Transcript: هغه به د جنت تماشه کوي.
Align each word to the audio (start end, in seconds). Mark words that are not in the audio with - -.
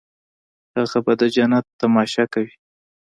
هغه 0.75 0.99
به 1.05 1.13
د 1.21 1.23
جنت 1.35 1.65
تماشه 1.79 2.23
کوي. 2.33 2.53